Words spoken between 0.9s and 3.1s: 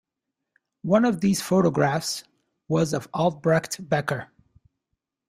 of these photographs was of